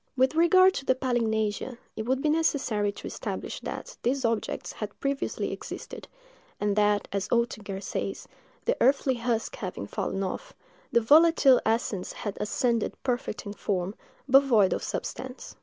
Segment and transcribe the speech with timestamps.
[0.17, 4.99] With regard to the palinganesia, it would be necessary to establish that these objects had
[4.99, 6.07] previously existed,
[6.59, 8.27] and that, as Oetinger says,
[8.65, 10.53] the earthly husk having fallen off,
[10.91, 13.93] "the volatile essence had ascended perfect in form,
[14.27, 15.55] but void of substance."